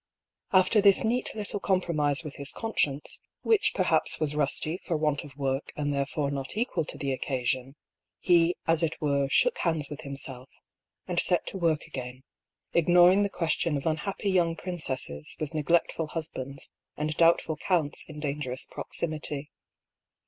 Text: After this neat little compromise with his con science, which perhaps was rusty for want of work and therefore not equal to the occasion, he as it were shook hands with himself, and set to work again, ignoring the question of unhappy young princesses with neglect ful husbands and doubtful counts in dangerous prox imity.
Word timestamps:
After 0.51 0.81
this 0.81 1.03
neat 1.03 1.29
little 1.35 1.59
compromise 1.59 2.23
with 2.23 2.37
his 2.37 2.51
con 2.51 2.73
science, 2.75 3.19
which 3.43 3.73
perhaps 3.75 4.19
was 4.19 4.33
rusty 4.33 4.77
for 4.83 4.97
want 4.97 5.23
of 5.23 5.35
work 5.37 5.71
and 5.75 5.93
therefore 5.93 6.31
not 6.31 6.57
equal 6.57 6.85
to 6.85 6.97
the 6.97 7.13
occasion, 7.13 7.75
he 8.19 8.55
as 8.65 8.81
it 8.81 8.99
were 8.99 9.29
shook 9.29 9.59
hands 9.59 9.91
with 9.91 10.01
himself, 10.01 10.49
and 11.07 11.19
set 11.19 11.45
to 11.45 11.57
work 11.59 11.83
again, 11.85 12.23
ignoring 12.73 13.21
the 13.21 13.29
question 13.29 13.77
of 13.77 13.85
unhappy 13.85 14.31
young 14.31 14.55
princesses 14.55 15.37
with 15.39 15.53
neglect 15.53 15.91
ful 15.91 16.07
husbands 16.07 16.71
and 16.97 17.15
doubtful 17.15 17.55
counts 17.55 18.03
in 18.07 18.19
dangerous 18.19 18.65
prox 18.65 19.01
imity. 19.01 19.49